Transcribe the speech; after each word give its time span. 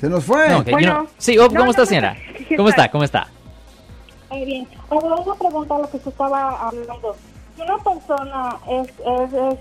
Se 0.00 0.08
nos 0.08 0.24
fue. 0.24 0.48
No, 0.48 0.62
Bueno. 0.64 1.06
sí, 1.18 1.38
oh, 1.38 1.48
¿cómo 1.48 1.64
No, 1.64 1.70
está, 1.70 1.82
no, 1.82 1.86
señora? 1.86 2.16
¿Cómo 2.56 2.68
está. 2.68 2.90
¿Cómo 2.90 3.04
está? 3.04 3.26
Muy 4.30 4.44
bien. 4.44 4.68
Ahora 4.90 5.14
una 5.16 5.34
pregunta 5.34 5.74
a 5.74 5.78
lo 5.78 5.90
que 5.90 5.98
se 5.98 6.08
estaba 6.10 6.68
hablando. 6.68 7.16
Si 7.54 7.62
una 7.62 7.78
persona 7.78 8.56
es, 8.70 8.88
es, 8.88 9.32
es, 9.32 9.58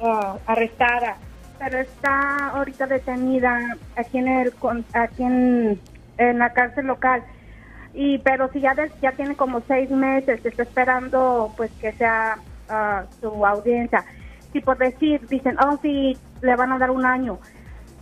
eh, 0.00 0.38
arrestada, 0.46 1.16
pero 1.58 1.78
está 1.78 2.50
ahorita 2.50 2.86
detenida 2.86 3.58
aquí 3.96 4.18
en 4.18 4.28
el 4.28 4.52
con- 4.54 4.84
aquí 4.92 5.22
en, 5.24 5.80
en 6.18 6.38
la 6.38 6.52
cárcel 6.52 6.86
local, 6.86 7.22
y 7.92 8.18
pero 8.18 8.48
si 8.52 8.60
ya 8.60 8.74
de- 8.74 8.92
ya 9.02 9.12
tiene 9.12 9.34
como 9.34 9.60
seis 9.66 9.90
meses, 9.90 10.40
está 10.44 10.62
esperando 10.62 11.52
pues 11.56 11.70
que 11.80 11.92
sea 11.94 12.38
ah, 12.68 13.02
su 13.20 13.44
audiencia. 13.44 14.04
Si 14.52 14.60
por 14.60 14.78
decir 14.78 15.26
dicen, 15.28 15.56
oh 15.60 15.78
sí, 15.82 16.16
le 16.42 16.54
van 16.56 16.72
a 16.72 16.78
dar 16.78 16.90
un 16.92 17.04
año. 17.04 17.38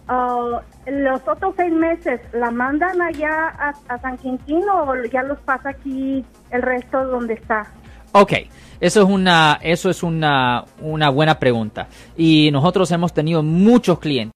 Ah, 0.09 0.61
los 0.87 1.21
otros 1.29 1.55
seis 1.57 1.73
meses, 1.73 2.21
¿la 2.33 2.51
mandan 2.51 3.01
allá 3.03 3.49
a, 3.89 3.99
San 3.99 4.17
Quintín 4.17 4.63
o 4.73 4.95
ya 5.13 5.23
los 5.23 5.39
pasa 5.41 5.71
aquí 5.71 6.25
el 6.51 6.63
resto 6.63 7.05
donde 7.05 7.35
está? 7.35 7.67
Ok, 8.13 8.33
eso 8.81 9.03
es 9.03 9.09
una, 9.09 9.59
eso 9.63 9.91
es 9.91 10.03
una, 10.03 10.65
una 10.81 11.11
buena 11.11 11.39
pregunta. 11.39 11.89
Y 12.17 12.49
nosotros 12.53 12.91
hemos 12.91 13.13
tenido 13.13 13.43
muchos 13.43 13.99
clientes 13.99 14.33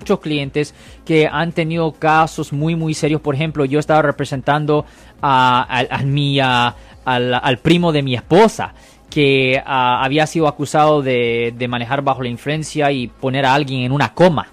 muchos 0.00 0.18
clientes 0.20 0.74
que 1.04 1.28
han 1.30 1.52
tenido 1.52 1.92
casos 1.92 2.52
muy 2.52 2.74
muy 2.74 2.92
serios 2.92 3.20
por 3.20 3.36
ejemplo 3.36 3.64
yo 3.64 3.78
estaba 3.78 4.02
representando 4.02 4.84
a, 5.20 5.84
a- 5.90 6.02
mi 6.02 6.40
a- 6.40 6.74
al, 7.04 7.58
primo 7.58 7.92
de 7.92 8.02
mi 8.02 8.14
esposa 8.16 8.74
que 9.10 9.62
ah, 9.64 10.02
había 10.02 10.26
sido 10.26 10.48
acusado 10.48 11.02
de, 11.02 11.54
de 11.56 11.68
manejar 11.68 12.02
bajo 12.02 12.22
la 12.22 12.30
influencia 12.30 12.90
y 12.90 13.06
poner 13.06 13.44
a 13.46 13.54
alguien 13.54 13.82
en 13.82 13.92
una 13.92 14.12
coma 14.12 14.48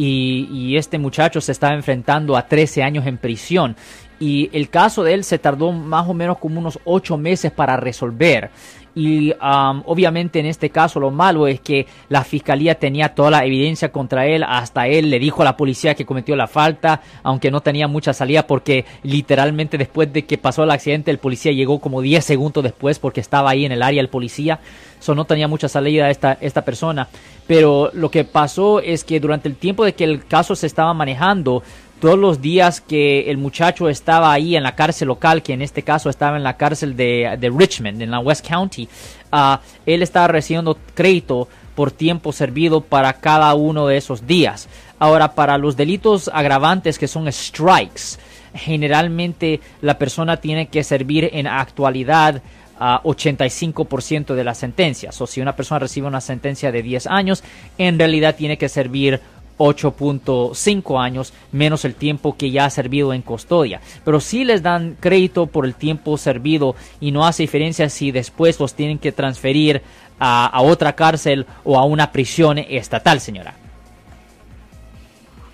y, 0.00 0.76
este 0.76 0.98
muchacho 0.98 1.40
se 1.40 1.52
estaba 1.52 1.74
enfrentando 1.74 2.36
a 2.36 2.46
13 2.46 2.82
años 2.84 3.06
en 3.06 3.18
prisión. 3.18 3.74
Y 4.20 4.48
el 4.52 4.68
caso 4.68 5.02
de 5.02 5.14
él 5.14 5.24
se 5.24 5.38
tardó 5.38 5.72
más 5.72 6.08
o 6.08 6.14
menos 6.14 6.38
como 6.38 6.60
unos 6.60 6.78
8 6.84 7.16
meses 7.16 7.50
para 7.50 7.76
resolver 7.76 8.50
y 8.98 9.32
obviamente 9.40 10.40
en 10.40 10.46
este 10.46 10.70
caso 10.70 10.98
lo 10.98 11.12
malo 11.12 11.46
es 11.46 11.60
que 11.60 11.86
la 12.08 12.24
fiscalía 12.24 12.74
tenía 12.74 13.14
toda 13.14 13.30
la 13.30 13.44
evidencia 13.44 13.92
contra 13.92 14.26
él, 14.26 14.42
hasta 14.42 14.88
él 14.88 15.08
le 15.08 15.20
dijo 15.20 15.42
a 15.42 15.44
la 15.44 15.56
policía 15.56 15.94
que 15.94 16.04
cometió 16.04 16.34
la 16.34 16.48
falta, 16.48 17.00
aunque 17.22 17.52
no 17.52 17.60
tenía 17.60 17.86
mucha 17.86 18.12
salida 18.12 18.46
porque 18.48 18.84
literalmente 19.04 19.78
después 19.78 20.12
de 20.12 20.24
que 20.24 20.36
pasó 20.36 20.64
el 20.64 20.72
accidente 20.72 21.12
el 21.12 21.18
policía 21.18 21.52
llegó 21.52 21.78
como 21.78 22.02
10 22.02 22.24
segundos 22.24 22.64
después 22.64 22.98
porque 22.98 23.20
estaba 23.20 23.50
ahí 23.50 23.64
en 23.64 23.70
el 23.70 23.84
área 23.84 24.00
el 24.00 24.08
policía, 24.08 24.58
so 24.98 25.14
no 25.14 25.26
tenía 25.26 25.46
mucha 25.46 25.68
salida 25.68 26.10
esta, 26.10 26.36
esta 26.40 26.64
persona. 26.64 27.06
Pero 27.46 27.90
lo 27.94 28.10
que 28.10 28.24
pasó 28.24 28.80
es 28.80 29.04
que 29.04 29.20
durante 29.20 29.48
el 29.48 29.56
tiempo 29.56 29.84
de 29.84 29.94
que 29.94 30.04
el 30.04 30.26
caso 30.26 30.54
se 30.56 30.66
estaba 30.66 30.92
manejando, 30.92 31.62
todos 32.00 32.18
los 32.18 32.40
días 32.40 32.80
que 32.80 33.30
el 33.30 33.38
muchacho 33.38 33.88
estaba 33.88 34.32
ahí 34.32 34.56
en 34.56 34.62
la 34.62 34.74
cárcel 34.74 35.08
local, 35.08 35.42
que 35.42 35.52
en 35.52 35.62
este 35.62 35.82
caso 35.82 36.10
estaba 36.10 36.36
en 36.36 36.42
la 36.42 36.56
cárcel 36.56 36.96
de, 36.96 37.52
Richmond, 37.56 38.00
en 38.00 38.10
la 38.10 38.20
West 38.20 38.46
County, 38.46 38.88
ah, 39.32 39.60
él 39.84 40.02
estaba 40.02 40.28
recibiendo 40.28 40.78
crédito 40.94 41.48
por 41.74 41.90
tiempo 41.90 42.32
servido 42.32 42.80
para 42.80 43.12
cada 43.14 43.54
uno 43.54 43.86
de 43.86 43.96
esos 43.96 44.26
días. 44.26 44.68
Ahora, 44.98 45.34
para 45.34 45.58
los 45.58 45.76
delitos 45.76 46.28
agravantes 46.32 46.98
que 46.98 47.06
son 47.06 47.30
strikes, 47.32 48.18
generalmente 48.54 49.60
la 49.80 49.98
persona 49.98 50.38
tiene 50.38 50.68
que 50.68 50.82
servir 50.82 51.30
en 51.32 51.46
actualidad 51.46 52.42
a 52.80 53.02
85% 53.02 54.34
de 54.34 54.44
la 54.44 54.54
sentencia. 54.54 55.10
O 55.18 55.26
si 55.26 55.40
una 55.40 55.56
persona 55.56 55.80
recibe 55.80 56.06
una 56.06 56.20
sentencia 56.20 56.72
de 56.72 56.82
10 56.82 57.06
años, 57.08 57.42
en 57.76 57.98
realidad 57.98 58.36
tiene 58.36 58.58
que 58.58 58.68
servir 58.68 59.20
8.5 59.58 61.02
años 61.02 61.32
menos 61.52 61.84
el 61.84 61.94
tiempo 61.94 62.36
que 62.36 62.50
ya 62.50 62.64
ha 62.64 62.70
servido 62.70 63.12
en 63.12 63.22
custodia. 63.22 63.80
Pero 64.04 64.20
sí 64.20 64.44
les 64.44 64.62
dan 64.62 64.96
crédito 64.98 65.46
por 65.46 65.66
el 65.66 65.74
tiempo 65.74 66.16
servido 66.16 66.74
y 67.00 67.12
no 67.12 67.26
hace 67.26 67.42
diferencia 67.42 67.88
si 67.88 68.10
después 68.10 68.58
los 68.60 68.74
tienen 68.74 68.98
que 68.98 69.12
transferir 69.12 69.82
a, 70.18 70.46
a 70.46 70.60
otra 70.62 70.94
cárcel 70.94 71.46
o 71.64 71.78
a 71.78 71.84
una 71.84 72.12
prisión 72.12 72.58
estatal, 72.58 73.20
señora. 73.20 73.54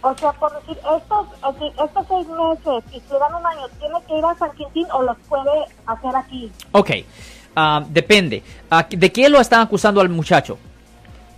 O 0.04 0.14
sea, 0.18 0.32
por 0.32 0.52
decir, 0.60 0.76
estos, 0.76 1.26
estos 1.82 2.06
seis 2.08 2.26
meses, 2.28 2.84
si 2.90 3.00
se 3.00 3.18
dan 3.18 3.34
un 3.34 3.46
año, 3.46 3.66
¿tiene 3.78 3.94
que 4.06 4.18
ir 4.18 4.24
a 4.26 4.34
San 4.34 4.52
Quintín 4.52 4.86
o 4.92 5.02
los 5.02 5.16
puede 5.26 5.64
hacer 5.86 6.14
aquí? 6.14 6.52
Ok, 6.72 6.90
ah, 7.56 7.82
depende. 7.88 8.42
Ah, 8.70 8.86
¿De 8.86 9.10
qué 9.10 9.30
lo 9.30 9.40
están 9.40 9.62
acusando 9.62 10.02
al 10.02 10.10
muchacho? 10.10 10.58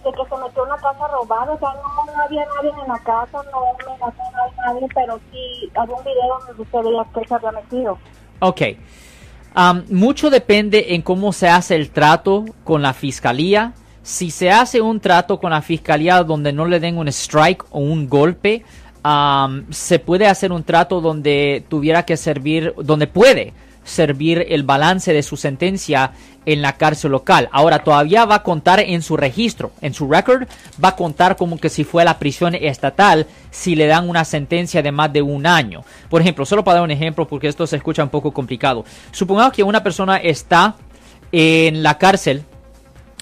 De 0.03 0.10
que 0.10 0.28
se 0.28 0.37
metió 0.43 0.65
en 0.65 0.72
una 0.72 0.76
casa 0.78 1.06
robada, 1.06 1.53
o 1.53 1.59
sea, 1.60 1.69
no, 1.75 2.06
no 2.16 2.22
había 2.22 2.44
nadie 2.56 2.71
en 2.82 2.88
la 2.88 2.99
casa, 2.99 3.38
no 3.53 3.60
me 3.81 4.12
nadie, 4.66 4.88
pero 4.94 5.21
sí 5.31 5.71
había 5.75 5.94
un 5.94 6.04
video 6.04 6.38
donde 6.47 6.65
se 6.71 6.82
veía 6.82 7.06
que 7.15 7.28
se 7.28 7.34
había 7.34 7.53
metido. 7.53 7.99
Ok. 8.41 8.62
Mucho 9.91 10.31
depende 10.31 10.94
en 10.94 11.03
cómo 11.03 11.32
se 11.32 11.49
hace 11.49 11.76
el 11.76 11.91
trato 11.91 12.44
con 12.65 12.82
la 12.82 12.93
fiscalía. 12.93 13.72
Si 14.03 14.31
se 14.31 14.50
hace 14.50 14.81
un 14.81 15.00
trato 15.00 15.41
con 15.41 15.50
la 15.50 15.62
fiscalía 15.62 16.22
donde 16.22 16.53
no 16.53 16.66
le 16.66 16.78
den 16.78 16.99
un 16.99 17.09
strike 17.09 17.65
o 17.71 17.81
un 17.81 18.09
golpe, 18.09 18.65
se 19.71 19.99
puede 19.99 20.26
hacer 20.26 20.53
un 20.53 20.62
trato 20.65 21.00
donde 21.00 21.65
tuviera 21.69 22.05
que 22.05 22.16
servir, 22.16 22.75
donde 22.76 23.06
puede 23.06 23.53
servir 23.87 24.45
el 24.51 24.65
balance 24.65 25.13
de 25.13 25.23
su 25.23 25.37
sentencia 25.37 26.13
en 26.45 26.61
la 26.61 26.77
cárcel 26.77 27.13
local. 27.13 27.49
Ahora 27.53 27.81
todavía 27.81 28.25
va 28.25 28.37
a 28.37 28.43
contar 28.43 28.81
en 28.81 29.03
su 29.03 29.17
registro, 29.17 29.73
en 29.81 29.95
su 29.95 30.11
record, 30.11 30.47
va 30.83 30.91
a 30.91 30.97
contar 30.97 31.37
como 31.37 31.59
que 31.59 31.69
si 31.69 31.85
fue 31.85 32.03
a 32.03 32.05
la 32.05 32.19
prisión 32.19 32.55
estatal 32.55 33.27
si 33.51 33.75
le 33.75 33.87
dan 33.87 34.09
una 34.09 34.25
sentencia 34.25 34.83
de 34.83 34.93
más 34.93 35.13
de 35.13 35.23
un 35.23 35.47
año. 35.47 35.85
Por 36.11 36.21
ejemplo, 36.21 36.45
solo 36.45 36.65
para 36.65 36.77
dar 36.77 36.85
un 36.85 36.91
ejemplo 36.91 37.27
porque 37.27 37.49
esto 37.49 37.67
se 37.67 37.77
escucha 37.77 38.03
un 38.03 38.11
poco 38.11 38.33
complicado. 38.33 38.85
Supongamos 39.13 39.53
que 39.53 39.63
una 39.63 39.83
persona 39.83 40.17
está 40.17 40.77
en 41.33 41.83
la 41.83 41.99
cárcel 41.99 42.45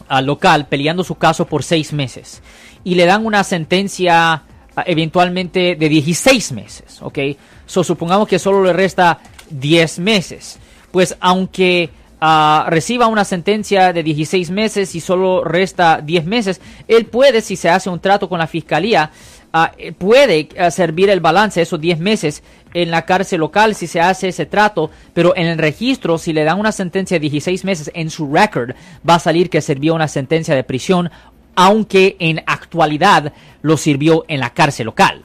ah, 0.08 0.22
local 0.22 0.66
peleando 0.66 1.04
su 1.04 1.14
caso 1.16 1.46
por 1.46 1.62
seis 1.62 1.92
meses 1.92 2.42
y 2.84 2.94
le 2.94 3.06
dan 3.06 3.24
una 3.24 3.44
sentencia 3.44 4.32
ah, 4.76 4.84
eventualmente 4.86 5.76
de 5.76 5.88
16 5.88 6.52
meses, 6.52 7.00
¿ok? 7.00 7.18
So, 7.66 7.82
supongamos 7.82 8.28
que 8.28 8.38
solo 8.38 8.62
le 8.62 8.74
resta 8.74 9.18
10 9.50 9.98
meses. 9.98 10.58
Pues 10.90 11.16
aunque 11.20 11.90
ah, 12.20 12.66
reciba 12.68 13.06
una 13.06 13.24
sentencia 13.24 13.92
de 13.92 14.02
16 14.02 14.50
meses 14.50 14.94
y 14.94 15.00
solo 15.00 15.44
resta 15.44 16.00
10 16.02 16.24
meses, 16.26 16.60
él 16.88 17.06
puede, 17.06 17.40
si 17.40 17.56
se 17.56 17.68
hace 17.68 17.90
un 17.90 18.00
trato 18.00 18.28
con 18.28 18.38
la 18.38 18.46
fiscalía, 18.46 19.10
ah, 19.52 19.72
eh, 19.76 19.92
puede 19.92 20.48
ah, 20.58 20.70
servir 20.70 21.10
el 21.10 21.20
balance 21.20 21.60
esos 21.60 21.80
10 21.80 21.98
meses 21.98 22.42
en 22.74 22.90
la 22.90 23.04
cárcel 23.04 23.40
local 23.40 23.74
si 23.74 23.86
se 23.86 24.00
hace 24.00 24.28
ese 24.28 24.46
trato, 24.46 24.90
pero 25.12 25.34
en 25.36 25.46
el 25.46 25.58
registro, 25.58 26.18
si 26.18 26.32
le 26.32 26.44
dan 26.44 26.58
una 26.58 26.72
sentencia 26.72 27.16
de 27.16 27.28
16 27.28 27.64
meses 27.64 27.90
en 27.94 28.10
su 28.10 28.32
record, 28.32 28.74
va 29.08 29.16
a 29.16 29.20
salir 29.20 29.50
que 29.50 29.60
sirvió 29.60 29.94
una 29.94 30.08
sentencia 30.08 30.54
de 30.54 30.64
prisión, 30.64 31.10
aunque 31.56 32.16
en 32.18 32.42
actualidad 32.46 33.32
lo 33.62 33.76
sirvió 33.76 34.24
en 34.28 34.40
la 34.40 34.50
cárcel 34.50 34.86
local. 34.86 35.24